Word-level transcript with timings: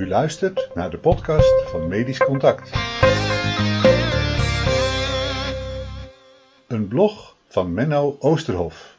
U 0.00 0.08
luistert 0.08 0.70
naar 0.74 0.90
de 0.90 0.98
podcast 0.98 1.70
van 1.70 1.88
Medisch 1.88 2.18
Contact. 2.18 2.70
Een 6.66 6.88
blog 6.88 7.36
van 7.48 7.74
Menno 7.74 8.16
Oosterhof. 8.18 8.96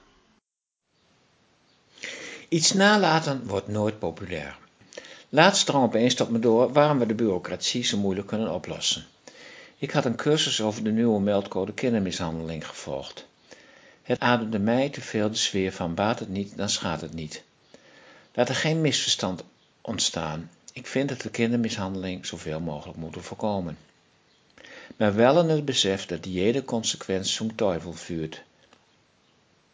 Iets 2.49 2.73
nalaten 2.73 3.47
wordt 3.47 3.67
nooit 3.67 3.99
populair. 3.99 4.57
Laatst 5.29 5.65
drong 5.65 5.83
opeens 5.83 6.13
tot 6.13 6.29
me 6.29 6.39
door 6.39 6.71
waarom 6.71 6.99
we 6.99 7.05
de 7.05 7.15
bureaucratie 7.15 7.83
zo 7.83 7.97
moeilijk 7.97 8.27
kunnen 8.27 8.53
oplossen. 8.53 9.05
Ik 9.77 9.91
had 9.91 10.05
een 10.05 10.15
cursus 10.15 10.61
over 10.61 10.83
de 10.83 10.91
nieuwe 10.91 11.19
meldcode 11.19 11.73
kindermishandeling 11.73 12.67
gevolgd. 12.67 13.25
Het 14.03 14.19
ademde 14.19 14.59
mij 14.59 14.89
te 14.89 15.01
veel 15.01 15.29
de 15.29 15.37
sfeer 15.37 15.71
van 15.71 15.95
baat 15.95 16.19
het 16.19 16.29
niet, 16.29 16.57
dan 16.57 16.69
schaadt 16.69 17.01
het 17.01 17.13
niet. 17.13 17.43
Laat 18.33 18.49
er 18.49 18.55
geen 18.55 18.81
misverstand 18.81 19.43
ontstaan. 19.81 20.49
Ik 20.73 20.87
vind 20.87 21.09
dat 21.09 21.21
we 21.21 21.29
kindermishandeling 21.29 22.25
zoveel 22.25 22.59
mogelijk 22.59 22.97
moeten 22.97 23.23
voorkomen. 23.23 23.77
Maar 24.97 25.15
wel 25.15 25.39
in 25.39 25.49
het 25.49 25.65
besef 25.65 26.05
dat 26.05 26.25
jede 26.25 26.65
consequentie 26.65 27.31
zum 27.31 27.55
teufel 27.55 27.93
vuurt. 27.93 28.43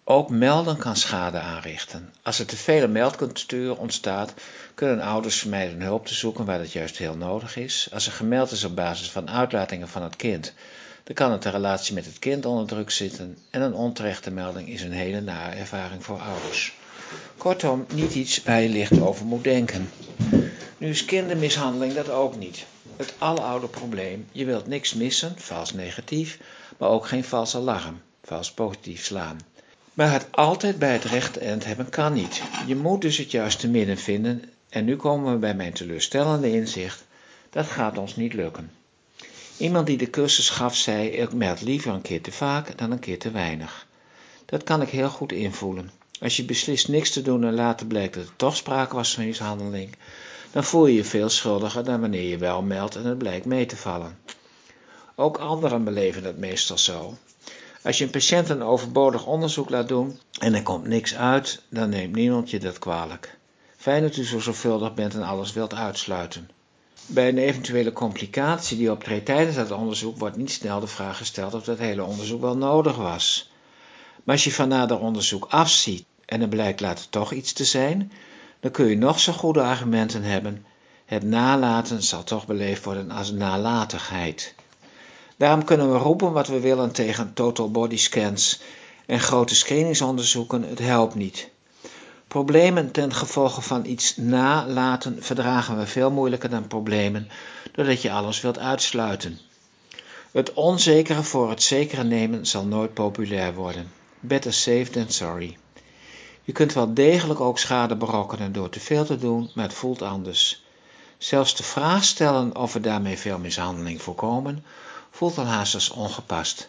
Ook 0.03 0.29
melden 0.29 0.77
kan 0.77 0.95
schade 0.95 1.39
aanrichten. 1.39 2.13
Als 2.21 2.39
er 2.39 2.45
te 2.45 2.57
vele 2.57 2.87
meldcultuur 2.87 3.77
ontstaat, 3.77 4.33
kunnen 4.75 4.99
ouders 4.99 5.39
vermijden 5.39 5.81
hulp 5.81 6.05
te 6.05 6.13
zoeken 6.13 6.45
waar 6.45 6.57
dat 6.57 6.71
juist 6.71 6.97
heel 6.97 7.17
nodig 7.17 7.55
is. 7.55 7.87
Als 7.93 8.05
er 8.05 8.11
gemeld 8.11 8.51
is 8.51 8.63
op 8.63 8.75
basis 8.75 9.09
van 9.09 9.29
uitlatingen 9.29 9.87
van 9.87 10.03
het 10.03 10.15
kind, 10.15 10.53
dan 11.03 11.15
kan 11.15 11.31
het 11.31 11.41
de 11.41 11.49
relatie 11.49 11.93
met 11.93 12.05
het 12.05 12.19
kind 12.19 12.45
onder 12.45 12.67
druk 12.67 12.91
zitten 12.91 13.37
en 13.49 13.61
een 13.61 13.73
onterechte 13.73 14.31
melding 14.31 14.69
is 14.69 14.81
een 14.81 14.91
hele 14.91 15.21
nare 15.21 15.55
ervaring 15.55 16.03
voor 16.03 16.19
ouders. 16.19 16.73
Kortom, 17.37 17.85
niet 17.93 18.15
iets 18.15 18.43
waar 18.43 18.61
je 18.61 18.69
licht 18.69 18.99
over 18.99 19.25
moet 19.25 19.43
denken. 19.43 19.89
Nu 20.77 20.89
is 20.89 21.05
kindermishandeling 21.05 21.93
dat 21.93 22.09
ook 22.09 22.35
niet. 22.35 22.65
Het 22.95 23.13
aloude 23.17 23.67
probleem, 23.67 24.27
je 24.31 24.45
wilt 24.45 24.67
niks 24.67 24.93
missen, 24.93 25.33
vals 25.37 25.73
negatief, 25.73 26.39
maar 26.77 26.89
ook 26.89 27.07
geen 27.07 27.23
vals 27.23 27.55
alarm, 27.55 28.01
vals 28.23 28.51
positief 28.51 29.05
slaan. 29.05 29.39
Maar 29.93 30.11
het 30.11 30.27
altijd 30.31 30.79
bij 30.79 30.93
het 30.93 31.03
rechte 31.03 31.39
eind 31.39 31.65
hebben 31.65 31.89
kan 31.89 32.13
niet. 32.13 32.41
Je 32.67 32.75
moet 32.75 33.01
dus 33.01 33.17
het 33.17 33.31
juiste 33.31 33.67
midden 33.67 33.97
vinden 33.97 34.43
en 34.69 34.85
nu 34.85 34.95
komen 34.95 35.33
we 35.33 35.39
bij 35.39 35.55
mijn 35.55 35.73
teleurstellende 35.73 36.51
inzicht, 36.51 37.05
dat 37.49 37.65
gaat 37.65 37.97
ons 37.97 38.15
niet 38.15 38.33
lukken. 38.33 38.71
Iemand 39.57 39.87
die 39.87 39.97
de 39.97 40.09
cursus 40.09 40.49
gaf 40.49 40.75
zei, 40.75 41.07
ik 41.07 41.33
meld 41.33 41.61
liever 41.61 41.93
een 41.93 42.01
keer 42.01 42.21
te 42.21 42.31
vaak 42.31 42.77
dan 42.77 42.91
een 42.91 42.99
keer 42.99 43.19
te 43.19 43.31
weinig. 43.31 43.87
Dat 44.45 44.63
kan 44.63 44.81
ik 44.81 44.89
heel 44.89 45.09
goed 45.09 45.31
invoelen. 45.31 45.91
Als 46.19 46.37
je 46.37 46.43
beslist 46.45 46.87
niks 46.87 47.11
te 47.11 47.21
doen 47.21 47.43
en 47.43 47.53
later 47.53 47.85
blijkt 47.85 48.13
dat 48.13 48.23
er 48.23 48.35
toch 48.35 48.55
sprake 48.55 48.95
was 48.95 49.13
van 49.13 49.25
mishandeling, 49.25 49.95
dan 50.51 50.63
voel 50.63 50.85
je 50.85 50.95
je 50.95 51.03
veel 51.03 51.29
schuldiger 51.29 51.83
dan 51.83 51.99
wanneer 52.01 52.29
je 52.29 52.37
wel 52.37 52.61
meldt 52.61 52.95
en 52.95 53.05
het 53.05 53.17
blijkt 53.17 53.45
mee 53.45 53.65
te 53.65 53.77
vallen. 53.77 54.17
Ook 55.15 55.37
anderen 55.37 55.83
beleven 55.83 56.23
het 56.23 56.37
meestal 56.37 56.77
zo. 56.77 57.17
Als 57.83 57.97
je 57.97 58.03
een 58.03 58.09
patiënt 58.09 58.49
een 58.49 58.63
overbodig 58.63 59.25
onderzoek 59.25 59.69
laat 59.69 59.87
doen 59.87 60.19
en 60.39 60.53
er 60.53 60.63
komt 60.63 60.87
niks 60.87 61.15
uit, 61.15 61.61
dan 61.69 61.89
neemt 61.89 62.15
niemand 62.15 62.49
je 62.49 62.59
dat 62.59 62.79
kwalijk. 62.79 63.37
Fijn 63.77 64.01
dat 64.01 64.15
u 64.15 64.25
zo 64.25 64.39
zorgvuldig 64.39 64.93
bent 64.93 65.13
en 65.13 65.23
alles 65.23 65.53
wilt 65.53 65.73
uitsluiten. 65.73 66.49
Bij 67.05 67.27
een 67.27 67.37
eventuele 67.37 67.91
complicatie 67.91 68.77
die 68.77 68.91
optreedt 68.91 69.25
tijdens 69.25 69.55
dat 69.55 69.71
onderzoek 69.71 70.17
wordt 70.17 70.37
niet 70.37 70.51
snel 70.51 70.79
de 70.79 70.87
vraag 70.87 71.17
gesteld 71.17 71.53
of 71.53 71.63
dat 71.63 71.77
hele 71.77 72.03
onderzoek 72.03 72.41
wel 72.41 72.57
nodig 72.57 72.95
was. 72.95 73.51
Maar 74.23 74.35
als 74.35 74.43
je 74.43 74.53
van 74.53 74.67
nader 74.67 74.99
onderzoek 74.99 75.45
afziet 75.49 76.05
en 76.25 76.41
er 76.41 76.47
blijkt 76.47 76.79
later 76.79 77.09
toch 77.09 77.31
iets 77.31 77.53
te 77.53 77.65
zijn, 77.65 78.11
dan 78.59 78.71
kun 78.71 78.85
je 78.85 78.97
nog 78.97 79.19
zo 79.19 79.33
goede 79.33 79.61
argumenten 79.61 80.23
hebben. 80.23 80.65
Het 81.05 81.23
nalaten 81.23 82.03
zal 82.03 82.23
toch 82.23 82.45
beleefd 82.45 82.83
worden 82.83 83.11
als 83.11 83.31
nalatigheid. 83.31 84.53
Daarom 85.37 85.63
kunnen 85.63 85.91
we 85.91 85.97
roepen 85.97 86.31
wat 86.31 86.47
we 86.47 86.59
willen 86.59 86.91
tegen 86.91 87.33
total 87.33 87.71
body 87.71 87.97
scans 87.97 88.61
en 89.05 89.19
grote 89.19 89.55
screeningsonderzoeken, 89.55 90.63
het 90.63 90.79
helpt 90.79 91.15
niet. 91.15 91.49
Problemen 92.27 92.91
ten 92.91 93.13
gevolge 93.13 93.61
van 93.61 93.85
iets 93.85 94.17
nalaten 94.17 95.23
verdragen 95.23 95.77
we 95.77 95.87
veel 95.87 96.11
moeilijker 96.11 96.49
dan 96.49 96.67
problemen 96.67 97.27
doordat 97.71 98.01
je 98.01 98.11
alles 98.11 98.41
wilt 98.41 98.59
uitsluiten. 98.59 99.39
Het 100.31 100.53
onzekere 100.53 101.23
voor 101.23 101.49
het 101.49 101.63
zekere 101.63 102.03
nemen 102.03 102.45
zal 102.45 102.65
nooit 102.65 102.93
populair 102.93 103.53
worden. 103.53 103.91
Better 104.19 104.53
safe 104.53 104.89
than 104.89 105.09
sorry. 105.09 105.57
Je 106.47 106.53
kunt 106.53 106.73
wel 106.73 106.93
degelijk 106.93 107.39
ook 107.39 107.59
schade 107.59 107.95
berokkenen 107.95 108.53
door 108.53 108.69
te 108.69 108.79
veel 108.79 109.05
te 109.05 109.17
doen, 109.17 109.49
maar 109.53 109.65
het 109.65 109.73
voelt 109.73 110.01
anders. 110.01 110.63
Zelfs 111.17 111.55
de 111.55 111.63
vraag 111.63 112.03
stellen 112.03 112.55
of 112.55 112.73
we 112.73 112.79
daarmee 112.79 113.17
veel 113.17 113.39
mishandeling 113.39 114.01
voorkomen, 114.01 114.63
voelt 115.11 115.37
al 115.37 115.45
haast 115.45 115.73
als 115.73 115.89
ongepast. 115.89 116.67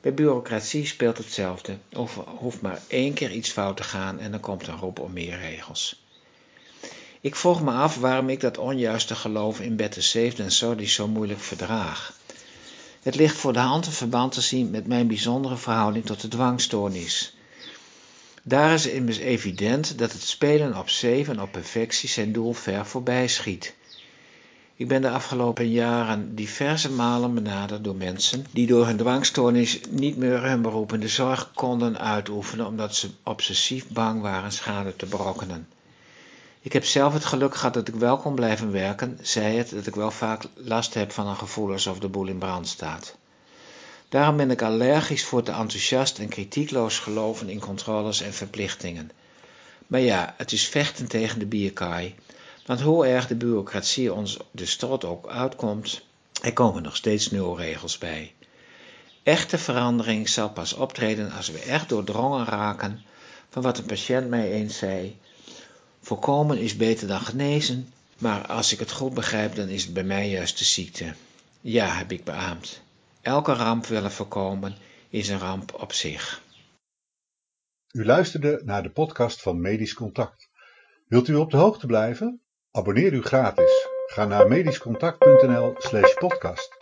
Bij 0.00 0.14
bureaucratie 0.14 0.86
speelt 0.86 1.18
hetzelfde. 1.18 1.76
Of 1.92 2.18
hoeft 2.38 2.60
maar 2.60 2.82
één 2.86 3.12
keer 3.14 3.30
iets 3.30 3.50
fout 3.50 3.76
te 3.76 3.82
gaan 3.82 4.18
en 4.18 4.30
dan 4.30 4.40
komt 4.40 4.66
een 4.66 4.78
roep 4.78 4.98
om 4.98 5.12
meer 5.12 5.38
regels. 5.38 6.02
Ik 7.20 7.36
vroeg 7.36 7.62
me 7.62 7.70
af 7.72 7.96
waarom 7.96 8.28
ik 8.28 8.40
dat 8.40 8.58
onjuiste 8.58 9.14
geloof 9.14 9.60
in 9.60 9.76
better 9.76 10.02
safe 10.02 10.32
than 10.32 10.50
sorry 10.50 10.88
zo 10.88 11.08
moeilijk 11.08 11.40
verdraag. 11.40 12.12
Het 13.02 13.14
ligt 13.14 13.36
voor 13.36 13.52
de 13.52 13.58
hand 13.58 13.86
een 13.86 13.92
verband 13.92 14.32
te 14.32 14.40
zien 14.40 14.70
met 14.70 14.86
mijn 14.86 15.06
bijzondere 15.06 15.56
verhouding 15.56 16.06
tot 16.06 16.20
de 16.20 16.28
dwangstoornis. 16.28 17.34
Daar 18.44 18.72
is 18.72 18.86
immers 18.86 19.18
evident 19.18 19.98
dat 19.98 20.12
het 20.12 20.22
spelen 20.22 20.78
op 20.78 20.88
safe 20.88 21.30
en 21.30 21.40
op 21.40 21.52
perfectie 21.52 22.08
zijn 22.08 22.32
doel 22.32 22.52
ver 22.52 22.86
voorbij 22.86 23.28
schiet. 23.28 23.74
Ik 24.76 24.88
ben 24.88 25.02
de 25.02 25.10
afgelopen 25.10 25.70
jaren 25.70 26.34
diverse 26.34 26.90
malen 26.90 27.34
benaderd 27.34 27.84
door 27.84 27.96
mensen 27.96 28.46
die 28.50 28.66
door 28.66 28.86
hun 28.86 28.96
dwangstoornis 28.96 29.80
niet 29.90 30.16
meer 30.16 30.42
hun 30.42 30.62
beroep 30.62 30.92
in 30.92 31.00
de 31.00 31.08
zorg 31.08 31.50
konden 31.54 31.98
uitoefenen 31.98 32.66
omdat 32.66 32.94
ze 32.94 33.10
obsessief 33.22 33.88
bang 33.88 34.20
waren 34.20 34.52
schade 34.52 34.96
te 34.96 35.06
berokkenen. 35.06 35.68
Ik 36.60 36.72
heb 36.72 36.84
zelf 36.84 37.12
het 37.12 37.24
geluk 37.24 37.54
gehad 37.54 37.74
dat 37.74 37.88
ik 37.88 37.94
wel 37.94 38.18
kon 38.18 38.34
blijven 38.34 38.72
werken, 38.72 39.18
zij 39.20 39.54
het 39.54 39.70
dat 39.70 39.86
ik 39.86 39.94
wel 39.94 40.10
vaak 40.10 40.44
last 40.54 40.94
heb 40.94 41.12
van 41.12 41.26
een 41.26 41.36
gevoel 41.36 41.72
alsof 41.72 41.98
de 41.98 42.08
boel 42.08 42.26
in 42.26 42.38
brand 42.38 42.68
staat. 42.68 43.16
Daarom 44.12 44.36
ben 44.36 44.50
ik 44.50 44.62
allergisch 44.62 45.24
voor 45.24 45.42
te 45.42 45.50
enthousiast 45.50 46.18
en 46.18 46.28
kritiekloos 46.28 46.98
geloven 46.98 47.48
in 47.48 47.60
controles 47.60 48.20
en 48.20 48.32
verplichtingen. 48.32 49.10
Maar 49.86 50.00
ja, 50.00 50.34
het 50.36 50.52
is 50.52 50.68
vechten 50.68 51.06
tegen 51.06 51.38
de 51.38 51.46
bierkaai. 51.46 52.14
Want 52.66 52.80
hoe 52.80 53.06
erg 53.06 53.26
de 53.26 53.34
bureaucratie 53.34 54.12
ons 54.12 54.36
de 54.50 54.66
strot 54.66 55.04
ook 55.04 55.28
uitkomt, 55.28 56.02
er 56.42 56.52
komen 56.52 56.82
nog 56.82 56.96
steeds 56.96 57.30
nieuwe 57.30 57.56
regels 57.56 57.98
bij. 57.98 58.34
Echte 59.22 59.58
verandering 59.58 60.28
zal 60.28 60.50
pas 60.50 60.72
optreden 60.72 61.32
als 61.32 61.48
we 61.48 61.58
echt 61.58 61.88
doordrongen 61.88 62.44
raken 62.44 63.02
van 63.50 63.62
wat 63.62 63.78
een 63.78 63.86
patiënt 63.86 64.28
mij 64.28 64.50
eens 64.50 64.78
zei. 64.78 65.18
Voorkomen 66.02 66.58
is 66.58 66.76
beter 66.76 67.08
dan 67.08 67.20
genezen, 67.20 67.92
maar 68.18 68.46
als 68.46 68.72
ik 68.72 68.78
het 68.78 68.92
goed 68.92 69.14
begrijp, 69.14 69.54
dan 69.54 69.68
is 69.68 69.84
het 69.84 69.92
bij 69.92 70.04
mij 70.04 70.28
juist 70.28 70.58
de 70.58 70.64
ziekte. 70.64 71.14
Ja, 71.60 71.86
heb 71.86 72.12
ik 72.12 72.24
beaamd. 72.24 72.80
Elke 73.22 73.52
ramp 73.52 73.86
willen 73.86 74.10
voorkomen 74.10 74.74
is 75.08 75.28
een 75.28 75.38
ramp 75.38 75.74
op 75.74 75.92
zich. 75.92 76.42
U 77.92 78.04
luisterde 78.04 78.62
naar 78.64 78.82
de 78.82 78.90
podcast 78.90 79.42
van 79.42 79.60
Medisch 79.60 79.94
Contact. 79.94 80.50
Wilt 81.06 81.28
u 81.28 81.34
op 81.34 81.50
de 81.50 81.56
hoogte 81.56 81.86
blijven? 81.86 82.42
Abonneer 82.70 83.12
u 83.12 83.22
gratis. 83.22 83.88
Ga 84.06 84.24
naar 84.24 84.48
medischcontact.nl/podcast. 84.48 86.81